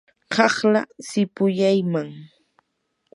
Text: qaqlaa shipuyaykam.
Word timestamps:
qaqlaa 0.33 0.89
shipuyaykam. 1.07 2.09